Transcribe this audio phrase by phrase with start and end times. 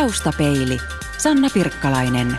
[0.00, 0.78] Taustapeili.
[1.18, 2.38] Sanna Pirkkalainen.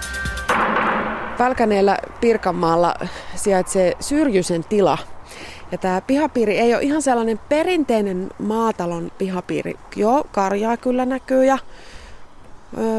[1.38, 2.96] Pälkäneellä Pirkanmaalla
[3.36, 4.98] sijaitsee Syrjysen tila.
[5.72, 9.74] Ja tämä pihapiiri ei ole ihan sellainen perinteinen maatalon pihapiiri.
[9.96, 11.58] Joo, karjaa kyllä näkyy ja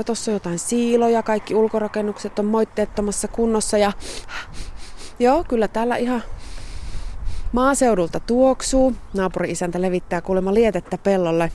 [0.06, 3.92] tuossa jotain siiloja, kaikki ulkorakennukset on moitteettomassa kunnossa ja
[5.18, 6.22] joo, kyllä täällä ihan
[7.52, 8.94] maaseudulta tuoksuu.
[9.14, 11.52] Naapuri-isäntä levittää kuulemma lietettä pellolle.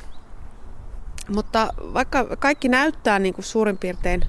[1.30, 4.24] Mutta vaikka kaikki näyttää niin kuin suurin piirtein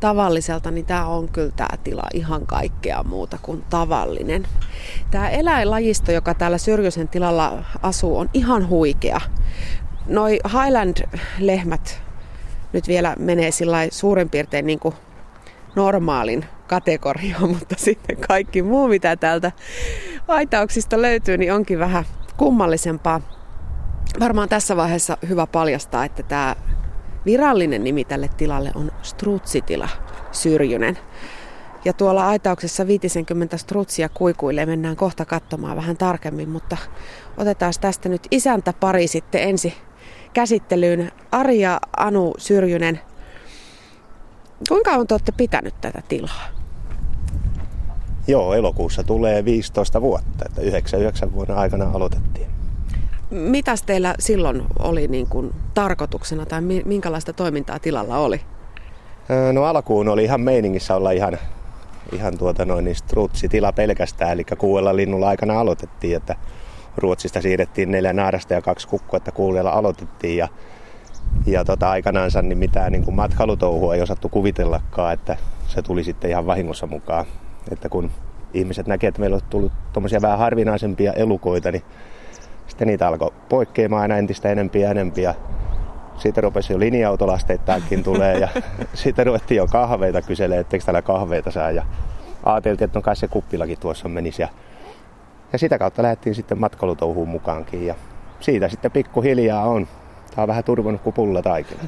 [0.00, 4.46] tavalliselta, niin tämä on kyllä tämä tila ihan kaikkea muuta kuin tavallinen.
[5.10, 9.20] Tämä eläinlajisto, joka täällä Syrjösen tilalla asuu, on ihan huikea.
[10.06, 12.02] Noi Highland-lehmät
[12.72, 13.50] nyt vielä menee
[13.90, 14.94] suurin piirtein niin kuin
[15.76, 19.52] normaalin kategoriaan, mutta sitten kaikki muu, mitä täältä
[20.28, 22.04] aitauksista löytyy, niin onkin vähän
[22.36, 23.20] kummallisempaa.
[24.20, 26.56] Varmaan tässä vaiheessa hyvä paljastaa, että tämä
[27.26, 29.88] virallinen nimi tälle tilalle on Strutsitila
[30.32, 30.98] Syrjynen.
[31.84, 36.76] Ja tuolla aitauksessa 50 strutsia kuikuilee, mennään kohta katsomaan vähän tarkemmin, mutta
[37.36, 39.74] otetaan tästä nyt isäntä pari sitten ensi
[40.32, 41.12] käsittelyyn.
[41.32, 43.00] Arja Anu Syrjynen,
[44.68, 46.48] kuinka on te olette pitänyt tätä tilaa?
[48.26, 52.59] Joo, elokuussa tulee 15 vuotta, että 99 vuoden aikana aloitettiin.
[53.30, 58.40] Mitäs teillä silloin oli niin kuin tarkoituksena tai minkälaista toimintaa tilalla oli?
[59.52, 61.38] No alkuun oli ihan meiningissä olla ihan,
[62.12, 66.36] ihan tuota noin niin strutsitila pelkästään, eli kuudella linnulla aikana aloitettiin, että
[66.96, 70.48] Ruotsista siirrettiin neljä naarasta ja kaksi kukkua, että kuudella aloitettiin ja,
[71.46, 75.36] ja tota, aikanaansa niin mitään niin kuin matkailutouhua ei osattu kuvitellakaan, että
[75.66, 77.24] se tuli sitten ihan vahingossa mukaan.
[77.70, 78.10] Että kun
[78.54, 81.82] ihmiset näkee, että meillä on tullut tuommoisia vähän harvinaisempia elukoita, niin
[82.70, 85.34] sitten niitä alkoi poikkeamaan aina entistä enempiä ja enempiä.
[86.16, 88.48] Siitä rupesi jo linja-autolasteittaankin tulee ja
[88.94, 91.70] sitten ruvettiin jo kahveita kyselemään, etteikö täällä kahveita saa.
[91.70, 91.84] Ja
[92.44, 94.42] ajateltiin, että no kai se kuppilakin tuossa menisi.
[94.42, 94.48] Ja,
[95.52, 97.94] ja sitä kautta lähdettiin sitten matkailutouhuun mukaankin ja
[98.40, 99.88] siitä sitten pikkuhiljaa on.
[100.34, 101.82] Tämä on vähän turvonnut kuin pulla taikina.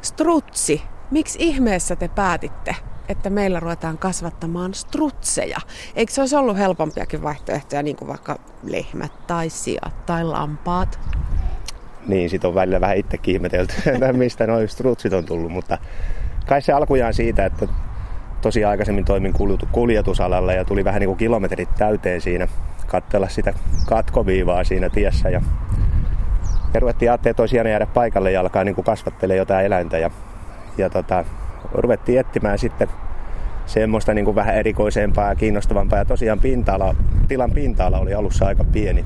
[0.00, 2.76] Strutsi, miksi ihmeessä te päätitte,
[3.08, 5.58] että meillä ruvetaan kasvattamaan strutseja?
[5.94, 10.98] Eikö se olisi ollut helpompiakin vaihtoehtoja, niin kuin vaikka lehmät tai sijat tai lampaat?
[12.06, 13.74] Niin, sit on välillä vähän itsekin ihmetelty,
[14.12, 15.78] mistä noin strutsit on tullut, mutta
[16.46, 17.68] kai se alkujaan siitä, että
[18.40, 19.34] tosi aikaisemmin toimin
[19.72, 22.48] kuljetusalalla ja tuli vähän niin kuin kilometrit täyteen siinä,
[22.86, 23.54] katsella sitä
[23.86, 25.42] katkoviivaa siinä tiessä ja,
[26.74, 30.10] ja ruvettiin ajattelemaan, että olisi jäädä paikalle ja alkaa niin kuin kasvattelee jotain eläintä ja,
[30.78, 31.24] ja tota,
[31.72, 32.88] ruvettiin etsimään sitten
[33.68, 35.98] semmoista niin kuin vähän erikoisempaa ja kiinnostavampaa.
[35.98, 36.94] Ja tosiaan pinta-ala,
[37.28, 39.04] tilan pinta-ala oli alussa aika pieni.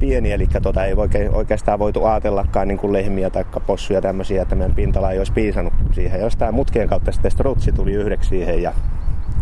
[0.00, 0.94] Pieni, eli tota, ei
[1.32, 5.74] oikeastaan voitu ajatellakaan niin kuin lehmiä tai possuja tämmöisiä, että meidän pinta ei olisi piisannut
[5.92, 6.20] siihen.
[6.20, 8.72] Jostain mutkien kautta sitten strutsi tuli yhdeksi siihen ja,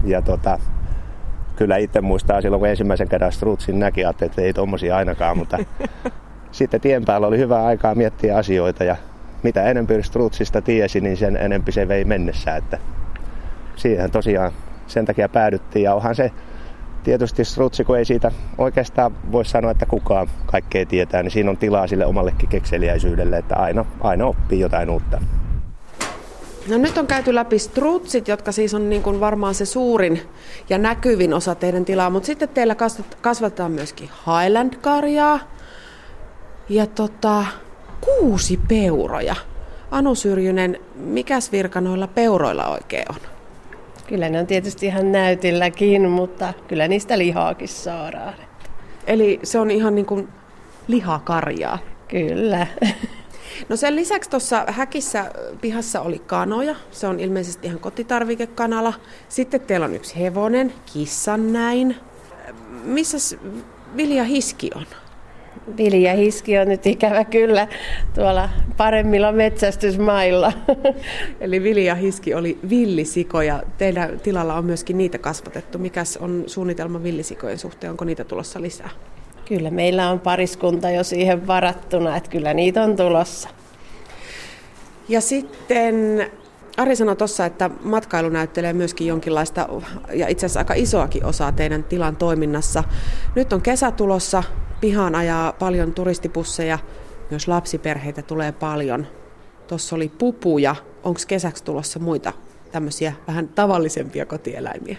[0.05, 0.59] ja tota,
[1.57, 5.59] kyllä itse muistaa silloin, kun ensimmäisen kerran strutsin näki, että ei tommosia ainakaan, mutta
[6.53, 8.97] sitten tien päällä oli hyvä aikaa miettiä asioita ja
[9.45, 12.57] mitä enemmän strutsista tiesi, niin sen enempi se vei mennessä.
[12.57, 12.79] Että
[13.77, 14.53] siihen tosiaan
[14.87, 16.31] sen takia päädyttiin ja onhan se
[17.05, 21.57] tietysti strutsi, kun ei siitä oikeastaan voi sanoa, että kukaan kaikkea tietää, niin siinä on
[21.57, 25.21] tilaa sille omallekin kekseliäisyydelle, että aina, aina oppii jotain uutta.
[26.69, 30.21] No nyt on käyty läpi strutsit, jotka siis on niin kuin varmaan se suurin
[30.71, 32.77] ja näkyvin osa teidän tilaa, mutta sitten teillä
[33.21, 35.41] kasvatetaan myöskin Highland-karjaa
[36.69, 37.45] ja tota,
[38.05, 39.37] kuusi peuroja.
[39.91, 43.21] Anu Syrjynen, mikäs virka noilla peuroilla oikein on?
[44.07, 48.35] Kyllä ne on tietysti ihan näytilläkin, mutta kyllä niistä lihaakin saadaan.
[49.07, 50.29] Eli se on ihan niin kuin
[50.89, 51.79] lihakarjaa?
[52.09, 52.67] Kyllä.
[53.69, 56.77] No sen lisäksi tuossa häkissä pihassa oli kanoja.
[56.91, 58.93] Se on ilmeisesti ihan kotitarvikekanala.
[59.29, 61.97] Sitten teillä on yksi hevonen, kissan näin.
[62.85, 63.37] Missä
[63.97, 64.87] Vilja Hiski on?
[65.77, 67.69] Vilja Hiski on nyt ikävä kyllä
[68.15, 70.53] tuolla paremmilla metsästysmailla.
[71.41, 75.79] Eli Vilja Hiski oli villisiko ja teidän tilalla on myöskin niitä kasvatettu.
[75.79, 77.91] Mikäs on suunnitelma villisikojen suhteen?
[77.91, 78.91] Onko niitä tulossa lisää?
[79.49, 83.49] Kyllä meillä on pariskunta jo siihen varattuna, että kyllä niitä on tulossa.
[85.09, 86.27] Ja sitten
[86.77, 89.69] Ari sanoi tuossa, että matkailu näyttelee myöskin jonkinlaista
[90.13, 92.85] ja itse asiassa aika isoakin osaa teidän tilan toiminnassa.
[93.35, 94.43] Nyt on kesä tulossa,
[94.85, 96.79] pihaan ajaa paljon turistipusseja,
[97.31, 99.07] myös lapsiperheitä tulee paljon.
[99.67, 100.77] Tuossa oli pupuja.
[101.05, 102.33] Onko kesäksi tulossa muita
[102.73, 104.97] tämmöisiä vähän tavallisempia kotieläimiä?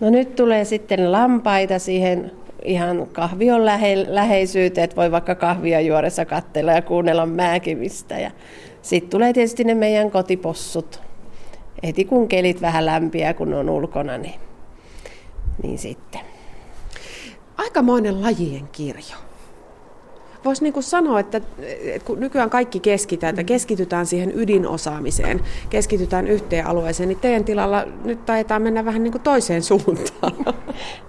[0.00, 2.32] No nyt tulee sitten lampaita siihen
[2.64, 8.18] ihan kahvion lähe, läheisyyteen, että voi vaikka kahvia juoressa katsella ja kuunnella määkimistä.
[8.18, 8.30] Ja
[8.82, 11.02] sitten tulee tietysti ne meidän kotipossut.
[11.82, 14.40] Heti kun kelit vähän lämpiä, kun on ulkona, niin,
[15.62, 16.27] niin sitten.
[17.58, 19.16] Aikamoinen lajien kirjo
[20.44, 21.40] voisi niin sanoa, että,
[21.82, 25.40] että kun nykyään kaikki keskitytään, että keskitytään siihen ydinosaamiseen,
[25.70, 30.32] keskitytään yhteen alueeseen, niin teidän tilalla nyt taitaa mennä vähän niin kuin toiseen suuntaan.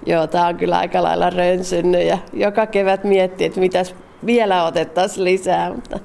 [0.05, 5.23] Joo, tämä on kyllä aika lailla rönsynnyt ja joka kevät miettii, että mitäs vielä otettaisiin
[5.23, 5.99] lisää, mutta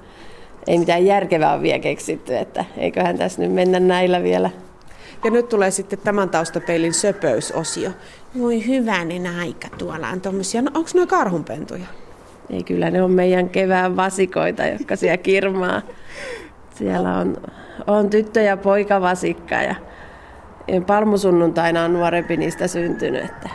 [0.67, 4.50] ei mitään järkevää ole vielä keksitty, että eiköhän tässä nyt mennä näillä vielä.
[5.25, 7.91] Ja nyt tulee sitten tämän taustapeilin söpöysosio.
[8.38, 11.87] Voi hyvänen aika, tuolla on tuommoisia, no onko nuo karhunpentuja?
[12.50, 15.82] Ei kyllä ne on meidän kevään vasikoita, jotka siellä kirmaa.
[16.75, 17.37] Siellä on,
[17.87, 19.75] on tyttö- ja poikavasikka ja
[20.87, 23.25] palmusunnuntaina on nuorempi niistä syntynyt.
[23.25, 23.49] Että.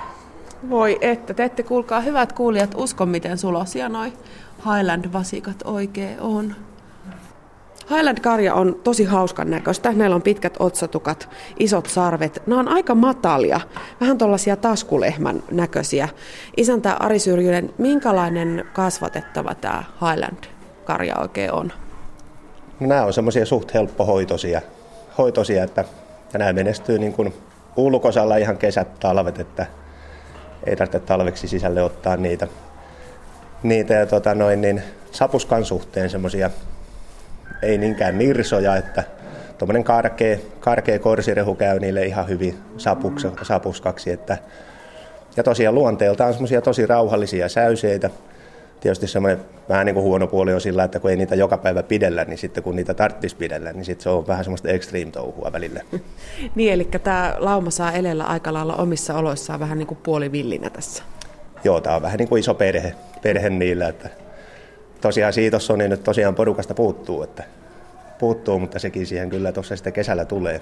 [0.70, 4.14] Voi että, te ette kuulkaa hyvät kuulijat usko miten sulosia noi
[4.66, 6.56] Highland-vasikat oikein on.
[7.90, 9.94] Highland-karja on tosi hauskan näköistä.
[9.94, 12.44] Näillä on pitkät otsatukat, isot sarvet.
[12.48, 13.62] Nämä on aika matalia,
[14.02, 16.10] vähän tuollaisia taskulehmän näköisiä.
[16.58, 21.74] Isäntä Ari Syrjynen, minkälainen kasvatettava tämä Highland-karja oikein on?
[22.80, 24.62] No, nämä on semmoisia suht helppohoitoisia,
[25.18, 25.86] hoitosia, että
[26.34, 27.34] nämä menestyy niin kuin
[27.76, 29.66] ulkosalla ihan kesät, talvet, että
[30.66, 32.48] ei tarvitse talveksi sisälle ottaa niitä.
[33.64, 34.82] niitä ja tota noin, niin
[35.12, 36.50] sapuskan suhteen semmoisia
[37.62, 39.04] ei niinkään nirsoja, että
[39.58, 44.12] tuommoinen karkea, karkea korsirehu käy niille ihan hyvin sapuks, sapuskaksi.
[44.12, 44.38] Että,
[45.38, 48.10] ja tosiaan luonteeltaan semmoisia tosi rauhallisia säyseitä.
[48.80, 51.84] Tietysti semmoinen vähän niin kuin huono puoli on sillä, että kun ei niitä joka päivä
[51.84, 55.52] pidellä, niin sitten kun niitä tarvitsisi pidellä, niin sitten se on vähän semmoista extreme touhua
[55.52, 55.82] välillä.
[56.56, 61.04] niin, eli tämä lauma saa elellä aika lailla omissa oloissaan vähän niin kuin puolivillinä tässä.
[61.64, 64.10] Joo, tämä on vähän niin kuin iso perhe, perhe niillä, että
[65.02, 67.44] tosiaan Siitossa niin nyt tosiaan porukasta puuttuu, että
[68.20, 70.62] puuttuu, mutta sekin siihen kyllä tuossa sitten kesällä tulee,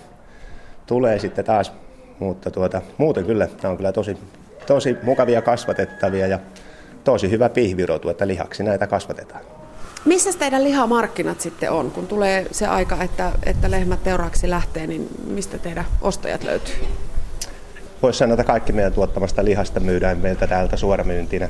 [0.85, 1.71] tulee sitten taas.
[2.19, 4.17] Mutta tuota, muuten kyllä, nämä on kyllä tosi,
[4.67, 6.39] tosi mukavia kasvatettavia ja
[7.03, 9.41] tosi hyvä pihvirotu, että lihaksi näitä kasvatetaan.
[10.05, 15.09] Missä teidän lihamarkkinat sitten on, kun tulee se aika, että, että lehmät teuraaksi lähtee, niin
[15.27, 16.75] mistä teidän ostajat löytyy?
[18.01, 21.49] Voisi sanoa, että kaikki meidän tuottamasta lihasta myydään meiltä täältä suoramyyntinä.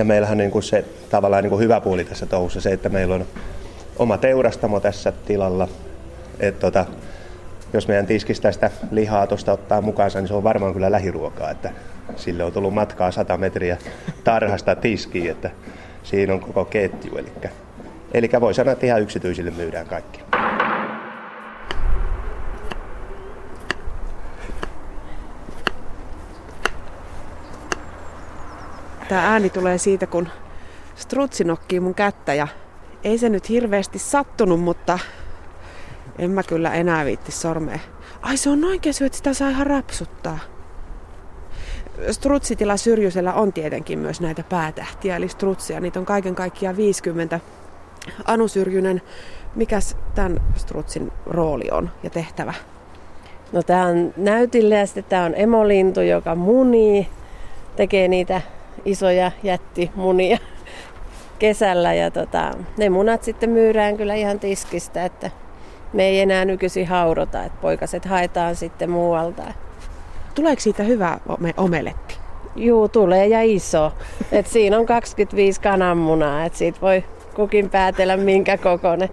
[0.00, 3.14] Ja meillähän niin kuin se tavallaan niin kuin hyvä puoli tässä touhussa se, että meillä
[3.14, 3.26] on
[3.96, 5.68] oma teurastamo tässä tilalla.
[6.38, 6.86] Et tota,
[7.72, 11.50] jos meidän tiskistä sitä lihaa tuosta ottaa mukaansa, niin se on varmaan kyllä lähiruokaa.
[11.50, 11.70] Että
[12.16, 13.76] sille on tullut matkaa 100 metriä
[14.24, 15.50] tarhasta tiskiin, että
[16.02, 17.16] siinä on koko ketju.
[17.16, 17.32] Eli,
[18.14, 20.20] eli voi sanoa, että ihan yksityisille myydään kaikki.
[29.10, 30.28] Tämä ääni tulee siitä, kun
[30.94, 32.48] strutsi nokkii mun kättä ja
[33.04, 34.98] ei se nyt hirveästi sattunut, mutta
[36.18, 37.78] en mä kyllä enää viitti sormea.
[38.22, 40.38] Ai se on noin kesy, että sitä saa ihan rapsuttaa.
[42.10, 45.80] Strutsitila Syrjysellä on tietenkin myös näitä päätähtiä, eli strutsia.
[45.80, 47.40] Niitä on kaiken kaikkiaan 50.
[48.24, 49.02] Anu Syrjynen,
[49.54, 52.54] mikäs tämän strutsin rooli on ja tehtävä?
[53.52, 57.08] No tämä on näytille ja sitten tämä on emolintu, joka munii,
[57.76, 58.40] tekee niitä
[58.84, 60.38] isoja jättimunia
[61.38, 65.30] kesällä ja tota, ne munat sitten myyrään kyllä ihan tiskistä, että
[65.92, 69.42] me ei enää nykyisin haurota, että poikaset haetaan sitten muualta.
[70.34, 71.18] Tuleeko siitä hyvä
[71.56, 72.16] omeletti?
[72.56, 73.92] Juu, tulee ja iso.
[74.32, 79.08] Et siinä on 25 kananmunaa, että siitä voi kukin päätellä minkä kokoinen.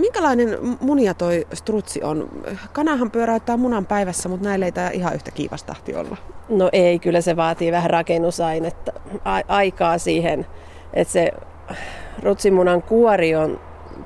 [0.00, 2.28] Minkälainen munia toi strutsi on?
[2.72, 6.16] Kanahan pyöräyttää munan päivässä, mutta näillä ei tämä ihan yhtä kiivastahti olla.
[6.48, 8.92] No ei, kyllä se vaatii vähän rakennusainetta,
[9.24, 10.46] a- aikaa siihen,
[10.94, 11.32] että se
[12.22, 13.60] rutsimunan kuori on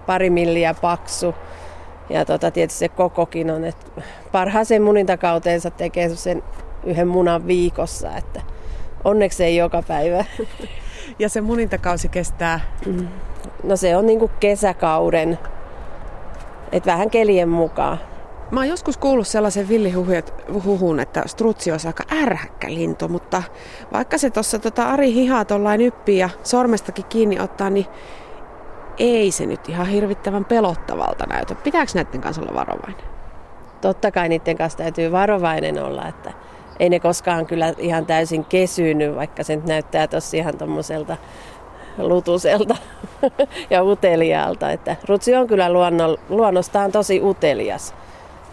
[0.07, 1.35] pari milliä paksu
[2.11, 6.43] ja tota, tietysti se kokokin on, että parhaaseen munintakauteensa tekee sen
[6.85, 8.41] yhden munan viikossa, että
[9.05, 10.25] onneksi ei joka päivä.
[11.19, 12.61] Ja se munintakausi kestää?
[13.63, 15.39] No se on niinku kesäkauden
[16.75, 17.99] et vähän kelien mukaan.
[18.51, 23.43] Mä oon joskus kuullut sellaisen villihuhun, että strutsi olisi aika ärhäkkä lintu, mutta
[23.93, 27.87] vaikka se tuossa tota Ari hihaa tollain yppii ja sormestakin kiinni ottaa, niin
[28.99, 31.55] ei se nyt ihan hirvittävän pelottavalta näytä.
[31.55, 33.07] Pitääkö näiden kanssa olla varovainen?
[33.81, 36.33] Totta kai niiden kanssa täytyy varovainen olla, että
[36.81, 41.17] ei ne koskaan kyllä ihan täysin kesynyt, vaikka se nyt näyttää tossa ihan tommoselta
[41.99, 42.77] lutuselta
[43.71, 44.71] ja uteliaalta.
[44.71, 47.95] Että Rutsi on kyllä luonno, luonnostaan tosi utelias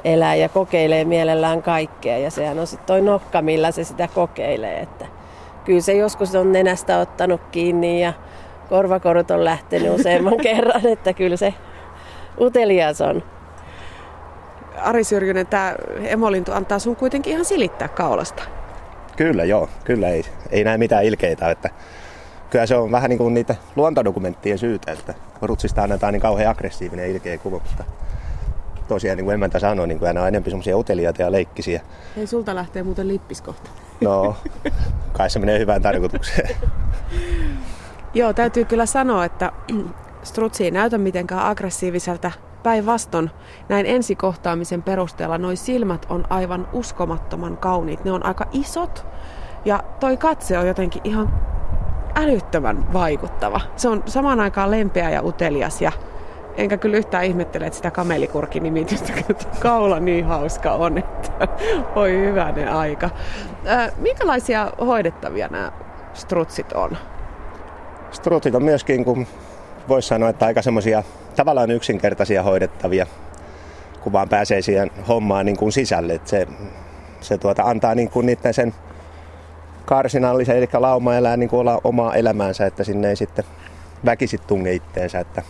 [0.03, 2.17] elää ja kokeilee mielellään kaikkea.
[2.17, 4.79] Ja sehän on sitten toi nokka, millä se sitä kokeilee.
[4.79, 5.05] Että
[5.65, 8.13] kyllä se joskus on nenästä ottanut kiinni ja
[8.69, 11.53] korvakorut on lähtenyt useamman kerran, että kyllä se
[12.39, 13.24] utelias on.
[14.77, 18.43] Ari Syrjynen, tämä emolintu antaa sun kuitenkin ihan silittää kaulasta.
[19.15, 21.69] Kyllä joo, kyllä ei, ei näe mitään ilkeitä, että
[22.51, 27.10] kyllä se on vähän niin kuin niitä luontodokumenttien syytä, että rutsista annetaan niin kauhean aggressiivinen
[27.10, 27.84] ilkeä kuva, mutta
[28.88, 31.81] tosiaan niin kuin emäntä sanoi, niin kuin nämä on enemmän semmoisia uteliaita ja leikkisiä.
[32.17, 33.70] Ei sulta lähtee muuten lippis kohta.
[34.01, 34.36] No,
[35.17, 36.55] kai se menee hyvään tarkoitukseen.
[38.13, 39.51] Joo, täytyy kyllä sanoa, että
[40.24, 42.31] strutsi ei näytä mitenkään aggressiiviselta.
[42.63, 43.31] Päinvastoin
[43.70, 48.03] näin ensikohtaamisen perusteella noi silmät on aivan uskomattoman kauniit.
[48.03, 49.05] Ne on aika isot
[49.65, 51.50] ja toi katse on jotenkin ihan
[52.15, 53.62] älyttömän vaikuttava.
[53.75, 55.91] Se on samaan aikaan lempeä ja utelias ja
[56.58, 59.13] enkä kyllä yhtään ihmettele, että sitä kamelikurkin nimitystä
[59.60, 61.48] kaula niin hauska on, että
[61.96, 63.10] voi hyvänen aika.
[63.98, 65.72] Minkälaisia hoidettavia nämä
[66.13, 66.98] strutsit on?
[68.12, 69.27] Strutsit on myöskin, kun
[69.88, 71.03] voisi sanoa, että aika semmoisia
[71.36, 73.06] tavallaan yksinkertaisia hoidettavia,
[74.01, 76.13] kun vaan pääsee siihen hommaan niin kuin sisälle.
[76.13, 76.48] Että se
[77.22, 78.74] se tuota, antaa niin kuin niiden sen
[79.85, 83.45] karsinallisen, eli lauma elää niin kuin omaa elämäänsä, että sinne ei sitten
[84.05, 85.19] väkisit tunge itteensä.
[85.19, 85.41] Että...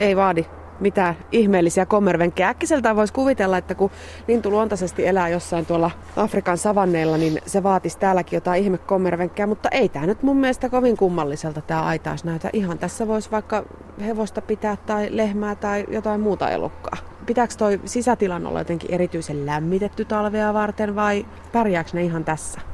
[0.00, 0.44] Ei vaadi
[0.80, 2.48] mitään ihmeellisiä kommervenkkejä.
[2.48, 3.90] Äkkiseltään voisi kuvitella, että kun
[4.28, 9.68] lintu luontaisesti elää jossain tuolla Afrikan savanneilla, niin se vaatisi täälläkin jotain ihme kommervenkkejä, mutta
[9.72, 12.50] ei tämä nyt mun mielestä kovin kummalliselta tämä aitaus näytä.
[12.52, 13.64] Ihan tässä voisi vaikka
[14.00, 16.96] hevosta pitää tai lehmää tai jotain muuta elukkaa.
[17.26, 22.73] Pitääkö toi sisätilan olla jotenkin erityisen lämmitetty talvea varten vai pärjääkö ne ihan tässä?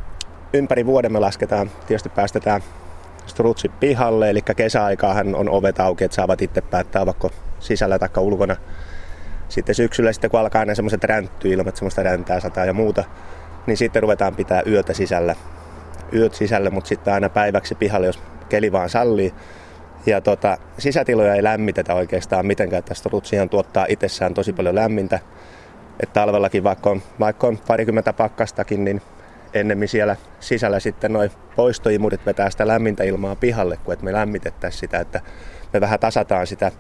[0.53, 2.63] Ympäri vuoden me lasketaan, tietysti päästetään
[3.27, 7.31] strutsi pihalle, eli kesäaikaahan on ovet auki, että saavat itse päättää, vaikka
[7.61, 8.57] sisällä tai ulkona.
[9.49, 13.05] Sitten syksyllä, sitten kun alkaa ne semmoiset ränttyilmat, semmoista räntää sataa ja muuta,
[13.67, 15.35] niin sitten ruvetaan pitää yötä sisällä.
[16.13, 19.35] Yöt sisällä, mutta sitten aina päiväksi pihalle, jos keli vaan sallii.
[20.07, 25.19] Ja tota, sisätiloja ei lämmitetä oikeastaan mitenkään, että strutsihan tuottaa itsessään tosi paljon lämmintä.
[26.01, 29.03] Että talvellakin, vaikka on, vaikka on parikymmentä pakkastakin, niin
[29.55, 34.81] ennemmin siellä sisällä sitten noin poistoimurit vetää sitä lämmintä ilmaa pihalle, kuin että me lämmitettäisiin
[34.81, 35.21] sitä, että
[35.73, 36.73] me vähän tasataan sitä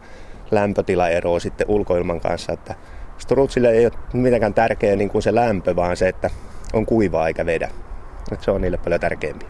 [0.50, 2.74] lämpötilaeroa sitten ulkoilman kanssa, että
[3.18, 6.30] strutsille ei ole mitenkään tärkeä niin kuin se lämpö, vaan se, että
[6.72, 7.70] on kuivaa eikä vedä.
[8.32, 9.46] Että se on niille paljon tärkeämpi.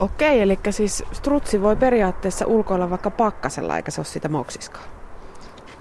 [0.00, 4.84] Okei, eli siis strutsi voi periaatteessa ulkoilla vaikka pakkasella, eikä se ole sitä moksiskaan.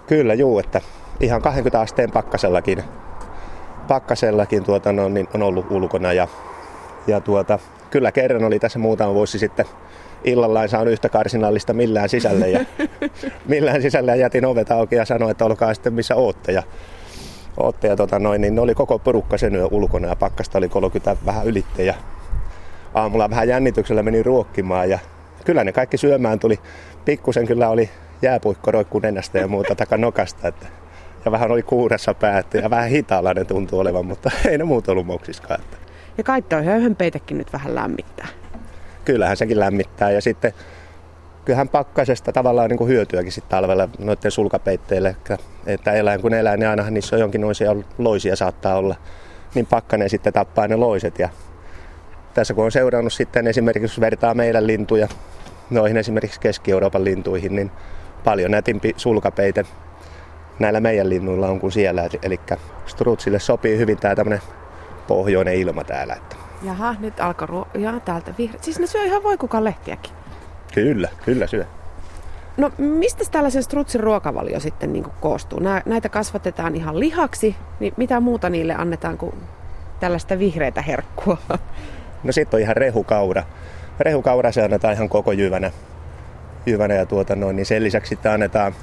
[0.08, 0.82] Kyllä, juu, että
[1.20, 2.84] ihan 20 asteen pakkasellakin,
[3.86, 6.14] pakkasellakin tuota, no, niin on ollut ulkona.
[6.14, 6.28] Ja,
[7.08, 9.66] ja tuota, kyllä kerran oli tässä muutama vuosi sitten
[10.24, 12.50] illalla en saanut yhtä karsinallista millään sisälle.
[12.50, 12.66] Ja,
[13.48, 16.52] millään sisälle ja jätin ovet auki ja sanoin, että olkaa sitten missä ootte.
[16.52, 16.64] Ja,
[17.58, 20.70] ootte ja tota noin, niin ne oli koko porukka sen yön ulkona ja pakkasta oli
[20.70, 21.84] 30 vähän ylitte.
[21.84, 21.94] Ja
[22.94, 25.00] aamulla vähän jännityksellä meni ruokkimaan ja
[25.46, 26.60] kyllä ne kaikki syömään tuli.
[27.06, 27.90] Pikkusen kyllä oli
[28.22, 30.48] jääpuikko roikkuu nenästä ja muuta takanokasta.
[30.48, 30.68] Että,
[31.26, 34.88] ja vähän oli kuuressa päät ja vähän hitaalla ne tuntuu olevan, mutta ei ne muut
[34.88, 35.62] ollut moksiskaan.
[35.62, 35.78] Että.
[36.18, 38.28] Ja kai toi höyhenpeitäkin nyt vähän lämmittää
[39.06, 40.12] kyllähän sekin lämmittää.
[40.12, 40.54] Ja sitten
[41.46, 45.16] kyllähän pakkasesta tavallaan niin kuin hyötyäkin sitten talvella noiden sulkapeitteille.
[45.66, 48.96] Että eläin kun elää, niin ainahan niissä on jonkinlaisia loisia saattaa olla.
[49.56, 51.20] Niin pakkanen sitten tappaa ne loiset.
[51.20, 51.30] Ja
[52.34, 55.08] tässä kun on seurannut sitten esimerkiksi, jos vertaa meidän lintuja
[55.70, 57.72] noihin esimerkiksi Keski-Euroopan lintuihin, niin
[58.24, 59.66] paljon nätimpi sulkapeite
[60.60, 62.10] näillä meidän linnuilla on kuin siellä.
[62.24, 62.40] Eli
[62.86, 64.42] strutsille sopii hyvin tämä tämmöinen
[65.08, 66.14] pohjoinen ilma täällä.
[66.14, 68.62] Että Jaha, nyt alkoi ruo- ja täältä vihreä.
[68.62, 70.12] Siis ne syö ihan voikukan lehtiäkin.
[70.74, 71.66] Kyllä, kyllä syö.
[72.58, 75.60] No mistä tällaisen strutsin ruokavalio sitten niin koostuu?
[75.86, 79.36] näitä kasvatetaan ihan lihaksi, niin mitä muuta niille annetaan kuin
[80.00, 81.38] tällaista vihreitä herkkua?
[82.24, 83.44] No sitten on ihan rehukaura.
[84.00, 85.72] Rehukaura se annetaan ihan koko jyvänä.
[86.66, 88.76] jyvänä ja tuota noin, niin sen lisäksi sitten annetaan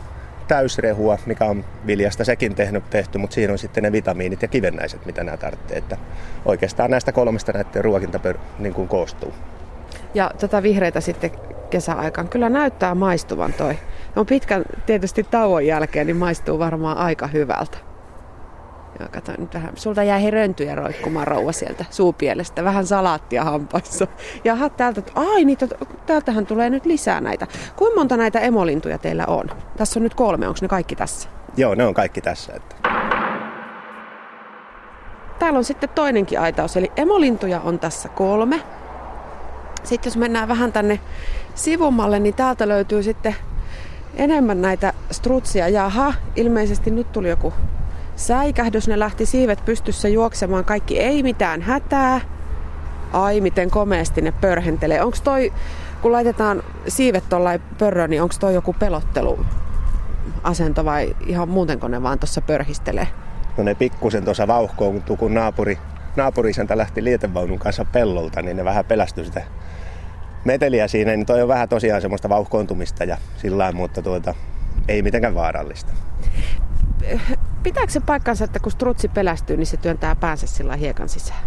[0.48, 5.06] täysrehua, mikä on viljasta sekin tehnyt, tehty, mutta siinä on sitten ne vitamiinit ja kivennäiset,
[5.06, 5.78] mitä nämä tarvitsee.
[5.78, 5.96] Että
[6.44, 8.20] oikeastaan näistä kolmesta näiden ruokinta
[8.58, 9.32] niin kuin koostuu.
[10.14, 11.30] Ja tätä vihreitä sitten
[11.70, 13.78] kesäaikaan kyllä näyttää maistuvan toi.
[14.16, 17.91] On pitkän tietysti tauon jälkeen, niin maistuu varmaan aika hyvältä.
[19.00, 19.72] Joo, kato nyt vähän.
[19.76, 22.64] Sulta jäi röntyjä roikkumaan rouva sieltä suupielestä.
[22.64, 24.06] Vähän salaattia hampaissa.
[24.44, 25.68] Jaha, täältä, ai niitä,
[26.06, 27.46] täältähän tulee nyt lisää näitä.
[27.76, 29.50] Kuinka monta näitä emolintuja teillä on?
[29.76, 31.28] Tässä on nyt kolme, onko ne kaikki tässä?
[31.56, 32.52] Joo, ne on kaikki tässä.
[32.52, 32.76] Että.
[35.38, 38.62] Täällä on sitten toinenkin aitaus, eli emolintuja on tässä kolme.
[39.84, 41.00] Sitten jos mennään vähän tänne
[41.54, 43.36] sivummalle, niin täältä löytyy sitten
[44.14, 45.68] enemmän näitä strutsia.
[45.68, 47.52] Jaha, ilmeisesti nyt tuli joku
[48.22, 52.20] säikähdys, ne lähti siivet pystyssä juoksemaan, kaikki ei mitään hätää.
[53.12, 55.02] Ai, miten komeasti ne pörhentelee.
[55.02, 55.52] Onko toi,
[56.02, 59.46] kun laitetaan siivet tuollain pörröön, niin onko toi joku pelottelu
[60.42, 63.08] asento vai ihan muutenko ne vaan tuossa pörhistelee?
[63.56, 65.78] No ne pikkusen tuossa vauhkoon, kun naapuri,
[66.16, 69.42] naapurisäntä lähti lietevaunun kanssa pellolta, niin ne vähän pelästyi sitä
[70.44, 74.34] meteliä siinä, niin toi on vähän tosiaan semmoista vauhkoontumista ja sillä mutta tuota,
[74.88, 75.92] ei mitenkään vaarallista.
[77.62, 81.40] Pitääkö se paikkansa, että kun strutsi pelästyy, niin se työntää päänsä sillä hiekan sisään?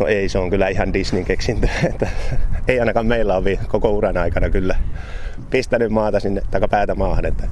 [0.00, 1.68] No ei, se on kyllä ihan Disneyn keksintö.
[1.90, 2.08] Että
[2.68, 4.76] ei ainakaan meillä ole koko uran aikana kyllä
[5.50, 7.24] pistänyt maata sinne, tai päätä maahan.
[7.24, 7.48] Että,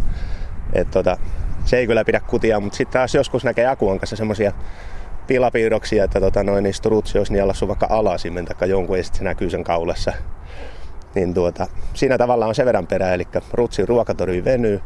[0.72, 1.16] et tota,
[1.64, 4.52] se ei kyllä pidä kutia, mutta sitten taas joskus näkee Akuan kanssa semmoisia
[5.26, 9.24] pilapiirroksia, että tota, noin, niin strutsi olisi nialassu vaikka alasimen tai jonkun ja sitten se
[9.24, 10.12] näkyy sen kaulassa.
[11.14, 14.80] Niin tuota, siinä tavalla on se verran perä, eli rutsin ruokatori venyy,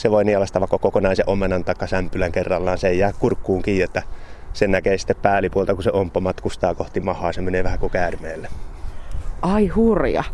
[0.00, 4.02] se voi nielasta vaikka kokonaisen omenan tai sämpylän kerrallaan, se ei jää kurkkuun kiinni, että
[4.52, 8.48] sen näkee sitten päällipuolta, kun se ompo matkustaa kohti mahaa, se menee vähän kuin käärmeelle.
[9.42, 10.24] Ai hurja.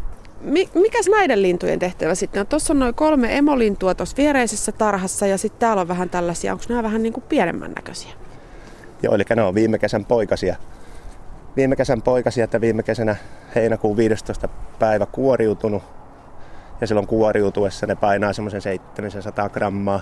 [0.74, 2.46] Mikäs näiden lintujen tehtävä sitten on?
[2.46, 6.64] Tuossa on noin kolme emolintua tuossa viereisessä tarhassa ja sitten täällä on vähän tällaisia, onko
[6.68, 8.12] nämä vähän niin kuin pienemmän näköisiä?
[9.02, 10.56] Joo, eli ne on viime kesän poikasia.
[11.56, 13.16] Viime kesän poikasia, että viime kesänä
[13.54, 14.48] heinäkuun 15.
[14.78, 15.95] päivä kuoriutunut.
[16.80, 20.00] Ja silloin kuoriutuessa ne painaa semmoisen 700 grammaa.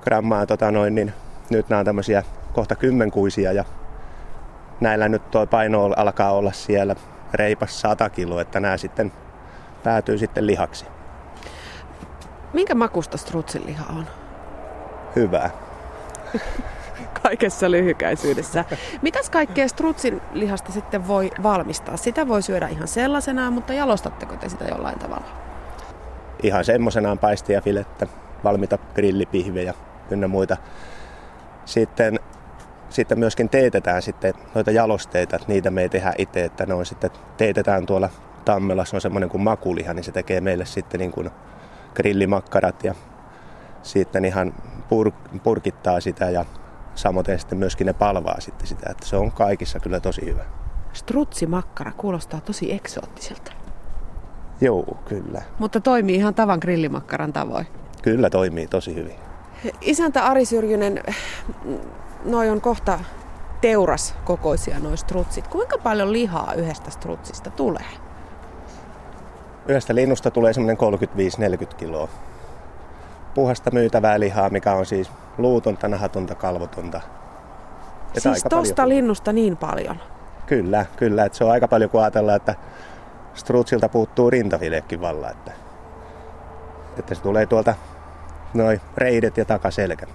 [0.00, 1.12] grammaa tota noin, niin
[1.50, 2.22] nyt nämä on tämmöisiä
[2.52, 3.64] kohta kymmenkuisia ja
[4.80, 6.96] näillä nyt tuo paino alkaa olla siellä
[7.34, 9.12] reipas 100 kiloa, että nämä sitten
[9.82, 10.86] päätyy sitten lihaksi.
[12.52, 14.06] Minkä makusta strutsin liha on?
[15.16, 15.50] Hyvää.
[17.22, 18.64] Kaikessa lyhykäisyydessä.
[19.02, 21.96] Mitäs kaikkea strutsin lihasta sitten voi valmistaa?
[21.96, 25.43] Sitä voi syödä ihan sellaisenaan, mutta jalostatteko te sitä jollain tavalla?
[26.44, 28.06] Ihan semmoisenaan paistia filettä,
[28.44, 29.74] valmiita grillipihvejä
[30.10, 30.56] ynnä muita.
[31.64, 32.20] Sitten,
[32.88, 36.86] sitten myöskin teetetään sitten noita jalosteita, että niitä me ei tehdä itse, että ne on
[36.86, 38.10] sitten teetetään tuolla
[38.44, 41.30] Tammelassa on semmoinen kuin makuliha, niin se tekee meille sitten niin kuin
[41.94, 42.94] grillimakkarat ja
[43.82, 44.54] sitten ihan
[44.90, 46.44] pur- purkittaa sitä ja
[46.94, 50.44] samoin sitten myöskin ne palvaa sitten sitä, että se on kaikissa kyllä tosi hyvä.
[50.92, 53.63] Strutsimakkara kuulostaa tosi eksoottiselta.
[54.60, 55.42] Joo, kyllä.
[55.58, 57.66] Mutta toimii ihan tavan grillimakkaran tavoin.
[58.02, 59.16] Kyllä toimii tosi hyvin.
[59.80, 61.02] Isäntä Ari Syrjynen,
[62.24, 62.98] noi on kohta
[63.60, 65.48] teuras kokoisia noin strutsit.
[65.48, 67.86] Kuinka paljon lihaa yhdestä strutsista tulee?
[69.68, 70.78] Yhdestä linnusta tulee semmoinen
[71.70, 72.08] 35-40 kiloa.
[73.34, 77.00] Puhasta myytävää lihaa, mikä on siis luutonta, nahatonta, kalvotonta.
[78.16, 78.88] Et siis tosta paljon.
[78.88, 79.96] linnusta niin paljon?
[80.46, 81.24] Kyllä, kyllä.
[81.24, 82.54] Että se on aika paljon, kun ajatellaan, että
[83.34, 85.30] strutsilta puuttuu rintafilekin valla.
[85.30, 85.52] Että,
[86.98, 87.74] että se tulee tuolta
[88.54, 90.06] noin reidet ja takaselkä.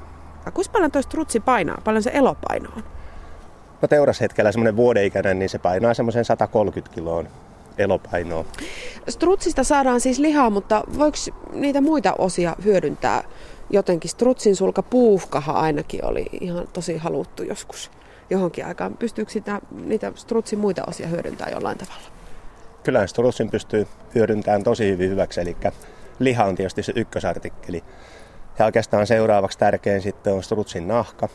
[0.54, 1.82] Kuinka paljon tuo strutsi painaa?
[1.84, 2.84] Paljon se elopaino on?
[3.82, 7.28] No teurashetkellä semmoinen vuodeikäinen, niin se painaa semmoisen 130 kiloon
[7.78, 8.46] elopainoa.
[9.10, 11.18] Strutsista saadaan siis lihaa, mutta voiko
[11.54, 13.24] niitä muita osia hyödyntää
[13.70, 14.12] jotenkin?
[14.12, 17.92] Strutsin sulka puuhkaha ainakin oli ihan tosi haluttu joskus
[18.30, 18.98] johonkin aikaan.
[18.98, 22.19] Pystyykö sitä, niitä strutsin muita osia hyödyntää jollain tavalla?
[22.84, 25.58] Kyllä strutsin pystyy hyödyntämään tosi hyvin hyväksi, eli
[26.20, 27.84] liha on tietysti se ykkösartikkeli.
[28.60, 31.30] Ja oikeastaan seuraavaksi tärkein sitten on strutsin nahka.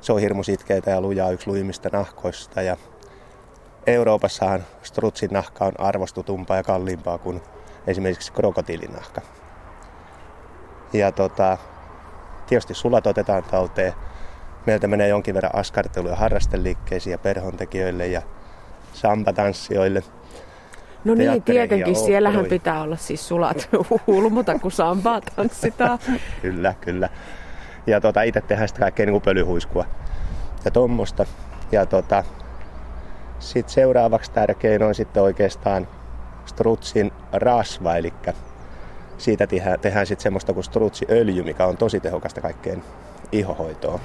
[0.00, 2.62] Se on hirmu sitkeitä ja lujaa yksi luimista nahkoista.
[2.62, 2.76] Ja
[3.86, 7.42] Euroopassahan strutsin nahka on arvostutumpaa ja kalliimpaa kuin
[7.86, 9.20] esimerkiksi krokotiilinahka.
[10.92, 11.58] Ja tota,
[12.46, 13.92] tietysti sulat otetaan talteen.
[14.66, 18.22] Meiltä menee jonkin verran askarteluja harrasteliikkeisiin ja perhontekijöille ja
[18.92, 20.02] sampatanssijoille.
[21.06, 21.96] No niin, tietenkin.
[21.96, 23.68] Siellähän pitää olla siis sulat
[24.06, 25.98] hulmuta, kun sampaa tanssitaan.
[26.42, 27.08] kyllä, kyllä.
[27.86, 29.84] Ja tota, itse tehdään sitten kaikkea niin pölyhuiskua
[30.64, 31.26] ja tuommoista.
[31.72, 32.24] Ja tota,
[33.38, 35.88] sitten seuraavaksi tärkein on sitten oikeastaan
[36.46, 38.12] strutsin rasva, eli
[39.18, 42.82] siitä tehdään, tehdään sitten semmoista kuin strutsiöljy, mikä on tosi tehokasta kaikkeen
[43.32, 44.00] ihohoitoon.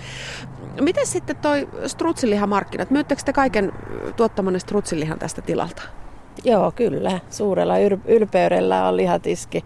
[0.81, 2.89] Miten sitten toi strutsilihamarkkinat?
[2.89, 3.71] Myyttekö te kaiken
[4.15, 5.81] tuottamanne strutsilihan tästä tilalta?
[6.43, 7.19] Joo, kyllä.
[7.29, 7.75] Suurella
[8.05, 9.65] ylpeydellä on lihatiski,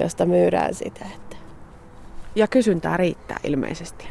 [0.00, 1.04] josta myydään sitä.
[1.16, 1.36] Että.
[2.34, 4.08] Ja kysyntää riittää ilmeisesti.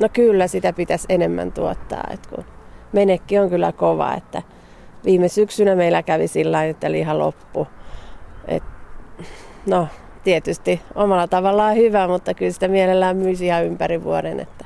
[0.00, 2.04] No kyllä, sitä pitäisi enemmän tuottaa.
[2.10, 2.44] Että kun
[2.92, 4.42] menekki on kyllä kova, että
[5.04, 7.66] viime syksynä meillä kävi sillä että liha loppu.
[8.48, 8.62] Et,
[9.66, 9.88] no,
[10.24, 14.64] tietysti omalla tavallaan hyvä, mutta kyllä sitä mielellään myisi ihan ympäri vuoden, että,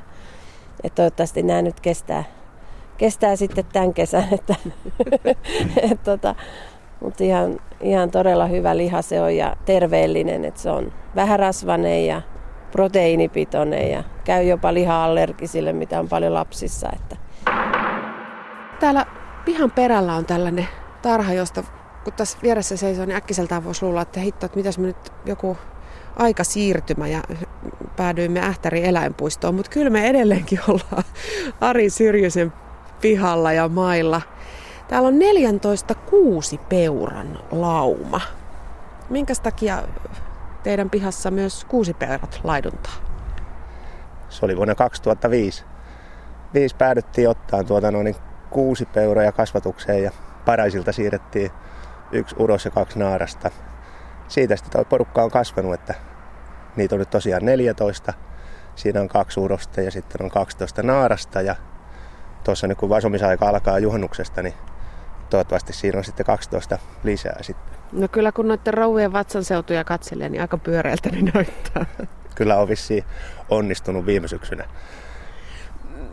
[0.83, 2.23] että toivottavasti nämä nyt kestää,
[2.97, 4.55] kestää sitten tämän kesän, että,
[5.91, 6.35] et, tota,
[7.01, 12.21] mutta ihan, ihan todella hyvä liha se on ja terveellinen, että se on vähärasvainen ja
[12.71, 16.89] proteiinipitoinen ja käy jopa liha-allergisille, mitä on paljon lapsissa.
[16.95, 17.15] Että
[18.79, 19.05] Täällä
[19.45, 20.67] pihan perällä on tällainen
[21.01, 21.63] tarha, josta
[22.03, 25.57] kun tässä vieressä seisoo, niin äkkiseltään voisi luulla, että hitto, että mitäs me nyt joku
[26.15, 27.21] aika siirtymä ja
[27.95, 31.03] päädyimme Ähtäri eläinpuistoon, mutta kyllä me edelleenkin ollaan
[31.61, 32.53] Ari Syrjäsen
[33.01, 34.21] pihalla ja mailla.
[34.87, 38.21] Täällä on 14 kuusi peuran lauma.
[39.09, 39.83] Minkä takia
[40.63, 42.93] teidän pihassa myös kuusi peurat laiduntaa?
[44.29, 45.65] Se oli vuonna 2005.
[46.53, 48.15] Viisi päädyttiin ottaa tuota noin
[48.49, 50.11] kuusi peuroja kasvatukseen ja
[50.45, 51.51] paraisilta siirrettiin
[52.11, 53.51] yksi uros ja kaksi naarasta.
[54.27, 55.93] Siitä sitten tuo porukka on kasvanut, että
[56.75, 58.13] niitä on nyt tosiaan 14.
[58.75, 61.55] Siinä on kaksi urosta ja sitten on 12 naarasta ja
[62.45, 64.53] tuossa nyt kun vasomisaika alkaa juhannuksesta, niin
[65.29, 67.77] toivottavasti siinä on sitten 12 lisää sitten.
[67.91, 71.85] No kyllä kun noiden rouvien vatsanseutuja katselee, niin aika pyöreältä ne näyttää.
[72.35, 73.03] Kyllä on vissiin
[73.49, 74.65] onnistunut viime syksynä.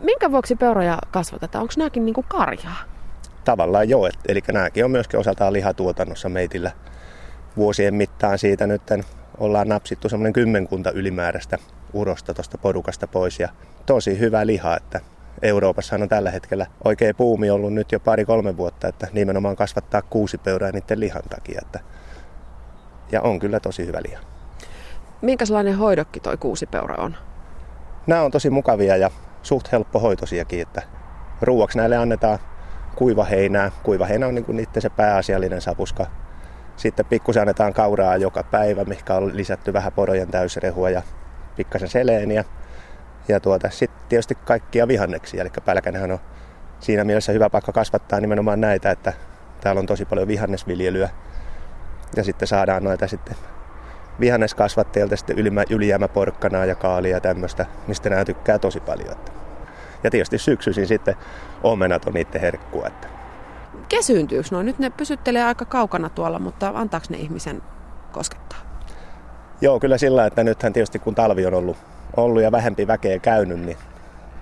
[0.02, 1.62] Minkä vuoksi peuroja kasvatetaan?
[1.62, 2.78] Onko nämäkin niin karjaa?
[3.44, 6.70] Tavallaan joo, eli nämäkin on myöskin osaltaan lihatuotannossa meitillä.
[7.56, 8.82] Vuosien mittaan siitä nyt
[9.38, 11.58] ollaan napsittu semmoinen kymmenkunta ylimääräistä
[11.92, 13.48] urosta tuosta porukasta pois ja
[13.86, 15.00] tosi hyvä liha, että
[15.42, 20.38] Euroopassa on tällä hetkellä oikein puumi ollut nyt jo pari-kolme vuotta, että nimenomaan kasvattaa kuusi
[20.38, 21.60] peuraa niiden lihan takia.
[21.64, 21.80] Että,
[23.12, 24.20] ja on kyllä tosi hyvä liha.
[25.22, 27.16] Minkälainen hoidokki toi kuusipeura on?
[28.06, 29.10] Nämä on tosi mukavia ja
[29.42, 30.82] suht helppohoitoisiakin, että
[31.40, 32.38] ruuaksi näille annetaan
[32.96, 33.70] kuivaheinää.
[33.82, 36.06] Kuivaheinä on niin niiden se pääasiallinen sapuska.
[36.76, 41.02] Sitten pikkusen annetaan kauraa joka päivä, mikä on lisätty vähän porojen täysrehua ja
[41.56, 42.44] pikkasen seleeniä.
[43.28, 46.18] Ja tuota, sitten tietysti kaikkia vihanneksia, eli Pälkänhän on
[46.80, 49.12] siinä mielessä hyvä paikka kasvattaa nimenomaan näitä, että
[49.60, 51.08] täällä on tosi paljon vihannesviljelyä.
[52.16, 53.36] Ja sitten saadaan noita sitten
[54.20, 55.36] vihanneskasvattajilta sitten
[55.70, 59.16] ylijäämäporkkanaa ja kaalia ja tämmöistä, mistä nämä tykkää tosi paljon.
[60.04, 61.16] Ja tietysti syksyisin sitten
[61.62, 62.86] omenat on niiden herkkua.
[62.86, 63.08] Että.
[63.88, 64.62] Kesyyntyykö no?
[64.62, 67.62] Nyt ne pysyttelee aika kaukana tuolla, mutta antaako ne ihmisen
[68.12, 68.58] koskettaa?
[69.60, 71.76] Joo, kyllä sillä, että nythän tietysti kun talvi on ollut,
[72.16, 73.76] ollut ja vähempi väkeä käynyt, niin,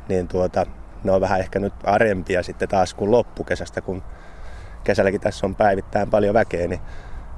[0.08, 0.66] niin tuota,
[1.04, 4.02] ne on vähän ehkä nyt arempia sitten taas kuin loppukesästä, kun
[4.84, 6.80] kesälläkin tässä on päivittäin paljon väkeä, niin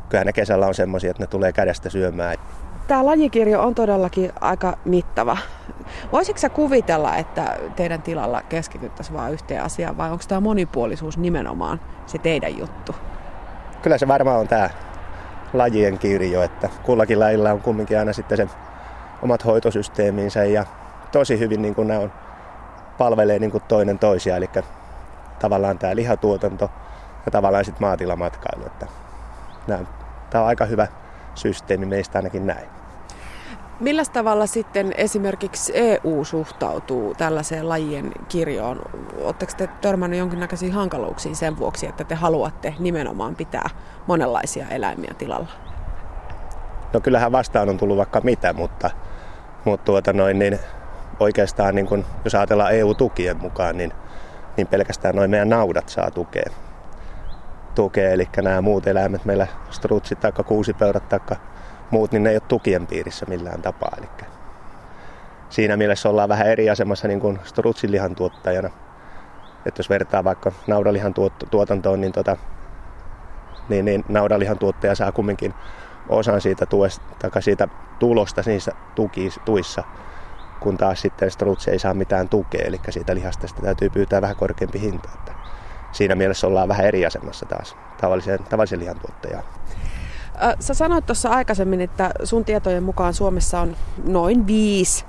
[0.08, 2.36] kyllähän ne kesällä on semmoisia, että ne tulee kädestä syömään.
[2.86, 5.36] Tämä lajikirjo on todellakin aika mittava.
[6.12, 11.80] Voisitko sä kuvitella, että teidän tilalla keskityttäisiin vain yhteen asiaan vai onko tämä monipuolisuus nimenomaan
[12.06, 12.94] se teidän juttu?
[13.82, 14.70] Kyllä se varmaan on tämä
[15.52, 18.48] lajien kirjo, että kullakin lajilla on kumminkin aina sitten se
[19.22, 20.66] omat hoitosysteeminsä ja
[21.12, 22.12] tosi hyvin niin kuin nämä on,
[22.98, 24.50] palvelee niin kuin toinen toisia, eli
[25.38, 26.70] tavallaan tämä lihatuotanto
[27.26, 28.66] ja tavallaan sitten maatilamatkailu.
[28.66, 28.86] Että
[29.66, 29.84] nämä
[30.32, 30.86] Tämä on aika hyvä
[31.34, 32.68] systeemi meistä ainakin näin.
[33.80, 38.82] Millä tavalla sitten esimerkiksi EU suhtautuu tällaiseen lajien kirjoon?
[39.20, 43.70] Oletteko te törmännyt jonkinnäköisiin hankaluuksiin sen vuoksi, että te haluatte nimenomaan pitää
[44.06, 45.48] monenlaisia eläimiä tilalla?
[46.92, 48.90] No kyllähän vastaan on tullut vaikka mitä, mutta,
[49.64, 50.58] mutta tuota noin, niin
[51.20, 53.92] oikeastaan niin kun, jos ajatellaan EU-tukien mukaan, niin,
[54.56, 56.50] niin pelkästään noin meidän naudat saa tukea
[57.74, 61.20] tukea, eli nämä muut eläimet, meillä strutsit tai kuusipeurat tai
[61.90, 63.92] muut, niin ne ei ole tukien piirissä millään tapaa.
[63.98, 64.08] Eli
[65.48, 68.70] siinä mielessä ollaan vähän eri asemassa niin kuin strutsilihan tuottajana.
[69.66, 71.14] Että jos vertaa vaikka naudalihan
[71.50, 72.36] tuotantoon, niin, tota,
[73.68, 75.54] niin, niin naudalihan tuottaja saa kumminkin
[76.08, 79.84] osan siitä, tuesta, tai siitä tulosta niissä tuki, tuissa,
[80.60, 84.36] kun taas sitten strutsi ei saa mitään tukea, eli siitä lihasta sitä täytyy pyytää vähän
[84.36, 85.08] korkeampi hinta.
[85.14, 85.32] Että
[85.92, 89.44] siinä mielessä ollaan vähän eri asemassa taas tavallisen, tavallisen lihantuottajaan.
[90.60, 95.04] Sä sanoit tuossa aikaisemmin, että sun tietojen mukaan Suomessa on noin viisi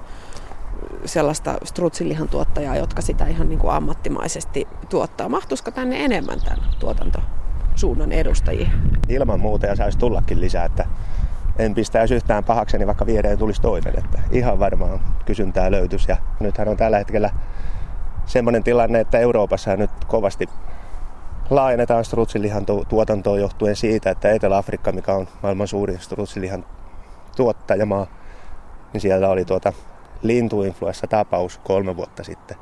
[1.06, 5.30] sellaista strutsilihan tuottajaa, jotka sitä ihan niin kuin ammattimaisesti tuottaa.
[5.30, 6.60] Mahtuisiko tänne enemmän tämän
[7.74, 8.70] tuotantosuunnan edustajia?
[9.10, 10.86] Ilman muuta ja saisi tullakin lisää, että
[11.60, 14.00] en pistäisi yhtään pahakseni, vaikka viereen tulisi toinen.
[14.00, 16.12] Että ihan varmaan kysyntää löytyisi.
[16.12, 17.30] Ja nythän on tällä hetkellä
[18.26, 20.50] semmoinen tilanne, että Euroopassa nyt kovasti
[21.50, 26.66] laajennetaan strutsilihan tuotantoa johtuen siitä, että Etelä-Afrikka, mikä on maailman suurin strutsilihan
[27.36, 28.08] tuottajamaa,
[28.94, 29.74] niin siellä oli tuota
[30.22, 32.58] lintuinfluenssa-tapaus kolme vuotta sitten.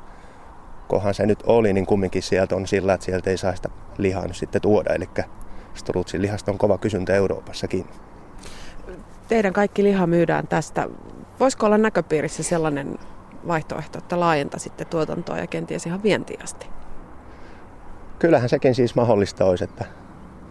[0.88, 3.68] Kohan se nyt oli, niin kumminkin sieltä on sillä, että sieltä ei saa sitä
[3.98, 4.94] lihaa nyt sitten tuoda.
[4.94, 5.08] Eli
[5.74, 7.86] strutsin lihasta on kova kysyntä Euroopassakin.
[9.28, 10.88] Teidän kaikki liha myydään tästä.
[11.40, 12.98] Voisiko olla näköpiirissä sellainen
[13.46, 16.66] vaihtoehto, että laajentaisitte tuotantoa ja kenties ihan vientiästi?
[18.22, 19.84] kyllähän sekin siis mahdollista olisi, että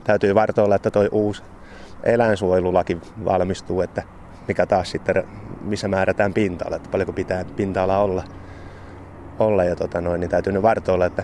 [0.03, 1.43] täytyy vartoilla, että toi uusi
[2.03, 4.03] eläinsuojelulaki valmistuu, että
[4.47, 5.23] mikä taas sitten,
[5.61, 8.23] missä määrätään pinta-ala, että paljonko pitää pinta-ala olla.
[9.41, 11.23] Olla ja tota noin, niin täytyy nyt vartoilla, että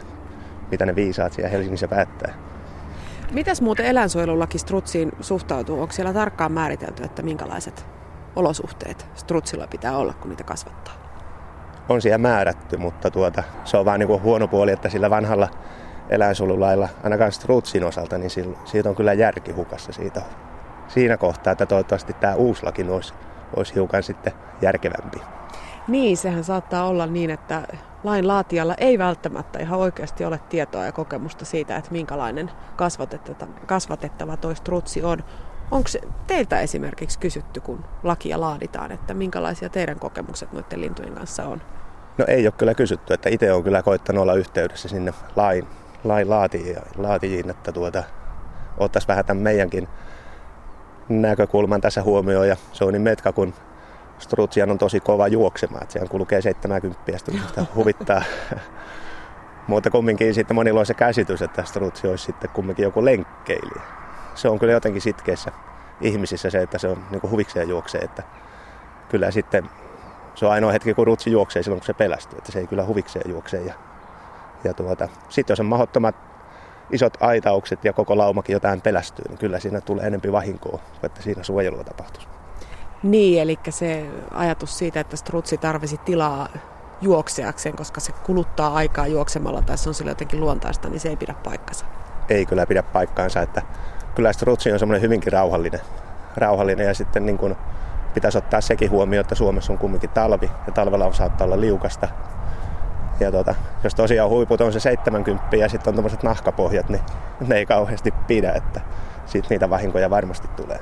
[0.71, 2.34] mitä ne viisaat siellä Helsingissä päättää.
[3.32, 5.82] Mitäs muuten eläinsuojelulaki strutsiin suhtautuu?
[5.82, 7.86] Onko siellä tarkkaan määritelty, että minkälaiset
[8.36, 10.93] olosuhteet strutsilla pitää olla, kun niitä kasvattaa?
[11.89, 15.47] On siellä määrätty, mutta tuota, se on vaan niin kuin huono puoli, että sillä vanhalla
[16.10, 18.32] eläinsuojelulailla, ainakaan strutsin osalta, niin
[18.65, 20.21] siitä on kyllä järki hukassa siitä,
[20.88, 23.13] siinä kohtaa, että toivottavasti tämä uusi laki olisi,
[23.56, 25.21] olisi hiukan sitten järkevämpi.
[25.88, 27.62] Niin, sehän saattaa olla niin, että
[28.08, 34.38] lain laatijalla ei välttämättä ihan oikeasti ole tietoa ja kokemusta siitä, että minkälainen kasvatettava, kasvatettava
[34.38, 35.24] toi strutsi on.
[35.72, 35.89] Onko
[36.28, 41.62] teiltä esimerkiksi kysytty, kun lakia laaditaan, että minkälaisia teidän kokemukset noiden lintujen kanssa on?
[42.17, 45.67] No ei ole kyllä kysytty, että itse on kyllä koittanut olla yhteydessä sinne lain,
[46.04, 46.30] lain
[46.98, 48.04] laatijiin, että tuota,
[48.78, 49.88] ottaisi vähän tämän meidänkin
[51.10, 53.54] näkökulman tässä huomioon ja se on niin metka, kun
[54.19, 57.01] Strutsian on tosi kova juoksemaan, että siellä kulkee 70
[57.47, 58.23] sitä huvittaa.
[59.67, 63.82] Mutta kumminkin sitten monilla on se käsitys, että Strutsi olisi sitten kumminkin joku lenkkeilijä.
[64.36, 65.51] Se on kyllä jotenkin sitkeessä
[66.01, 68.23] ihmisissä se, että se on niin huvikseen juoksee, että
[69.10, 69.69] kyllä sitten
[70.36, 72.86] se on ainoa hetki, kun rutsi juoksee silloin, kun se pelästyy, että se ei kyllä
[72.86, 73.62] huvikseen juoksee.
[73.62, 73.73] Ja,
[74.63, 76.15] ja tuota, sitten jos on mahdottomat
[76.91, 81.43] isot aitaukset ja koko laumakin jotain pelästyy, niin kyllä siinä tulee enempi vahinkoa, että siinä
[81.43, 82.37] suojelua tapahtuisi.
[83.03, 86.47] Niin, eli se ajatus siitä, että strutsi tarvisi tilaa
[87.01, 91.15] juokseakseen, koska se kuluttaa aikaa juoksemalla tai se on sille jotenkin luontaista, niin se ei
[91.15, 91.86] pidä paikkansa.
[92.29, 93.62] Ei kyllä pidä paikkaansa, että
[94.15, 95.81] kyllä strutsi on semmoinen hyvinkin rauhallinen,
[96.38, 97.55] rauhallinen ja sitten niin kuin
[98.13, 102.07] pitäisi ottaa sekin huomioon, että Suomessa on kumminkin talvi ja talvella saattaa olla liukasta.
[103.19, 107.01] Ja tuota, jos tosiaan huiput on se 70 ja sitten on tuommoiset nahkapohjat, niin
[107.47, 108.81] ne ei kauheasti pidä, että
[109.25, 110.79] sitten niitä vahinkoja varmasti tulee.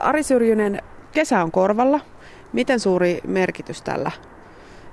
[0.00, 2.00] Ari Syrjynen, kesä on korvalla.
[2.52, 4.10] Miten suuri merkitys tällä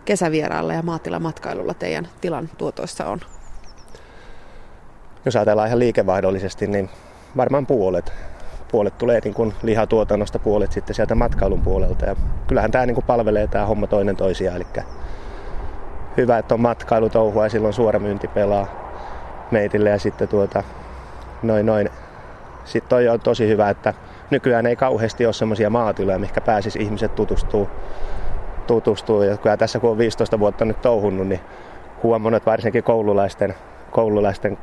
[0.06, 3.20] kesävieraalla ja maatilamatkailulla teidän tilan tuotoissa on?
[5.26, 6.90] Jos ajatellaan ihan liikevaihdollisesti, niin
[7.38, 8.14] varmaan puolet.
[8.72, 12.06] Puolet tulee niin kuin lihatuotannosta, puolet sitten sieltä matkailun puolelta.
[12.06, 12.16] Ja
[12.48, 14.56] kyllähän tämä niin kuin palvelee tämä homma toinen toisiaan.
[14.56, 14.66] Eli
[16.18, 18.68] hyvä, että on matkailutouhua ja silloin suora myynti pelaa
[19.52, 20.64] meitille ja sitten tuota,
[21.44, 21.90] noin noin.
[22.66, 23.94] Sitten on tosi hyvä, että
[24.36, 27.70] nykyään ei kauheasti ole semmoisia maatiloja, mikä pääsisi ihmiset tutustuu.
[28.68, 29.22] tutustuu.
[29.22, 31.40] Ja kyllä tässä kun on 15 vuotta nyt touhunnut, niin
[32.04, 33.56] huomannut, että varsinkin koululaisten,
[33.92, 34.58] koululaisten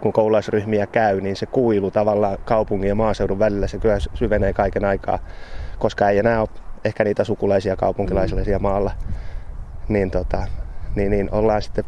[0.00, 4.84] kun koululaisryhmiä käy, niin se kuilu tavallaan kaupungin ja maaseudun välillä se kyllä syvenee kaiken
[4.84, 5.18] aikaa,
[5.78, 6.48] koska ei enää ole
[6.84, 8.62] ehkä niitä sukulaisia kaupunkilaisia mm.
[8.62, 8.90] maalla.
[9.88, 10.46] Niin, tota,
[10.94, 11.84] niin, niin ollaan sitten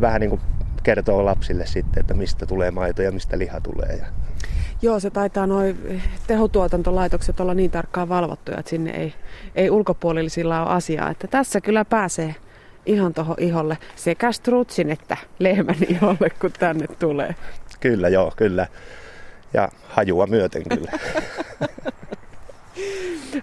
[0.00, 0.40] vähän niin kuin
[0.82, 3.96] kertoo lapsille sitten, että mistä tulee maito ja mistä liha tulee.
[3.96, 4.06] Ja
[4.82, 9.14] Joo, se taitaa noin tehotuotantolaitokset olla niin tarkkaan valvottuja, että sinne ei,
[9.54, 11.10] ei ulkopuolisilla ole asiaa.
[11.10, 12.34] Että tässä kyllä pääsee
[12.86, 17.34] ihan tuohon iholle sekä strutsin että lehmän iholle, kun tänne tulee.
[17.80, 18.66] Kyllä, joo, kyllä.
[19.54, 20.92] Ja hajua myöten kyllä.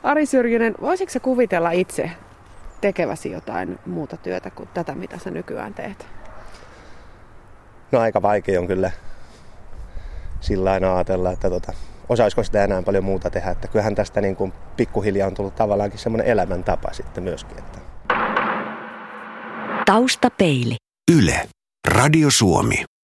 [0.03, 2.11] Ari Syrjynen, voisitko sä kuvitella itse
[2.81, 6.07] tekeväsi jotain muuta työtä kuin tätä, mitä sä nykyään teet?
[7.91, 8.91] No aika vaikea on kyllä
[10.41, 11.73] sillä ajatella, että tota,
[12.09, 13.51] osaisiko sitä enää paljon muuta tehdä.
[13.51, 17.57] Että kyllähän tästä niin kuin pikkuhiljaa on tullut tavallaankin semmoinen elämäntapa sitten myöskin.
[17.59, 17.79] Että.
[19.85, 20.75] Taustapeili.
[21.11, 21.49] Yle.
[21.87, 22.83] Radio Suomi.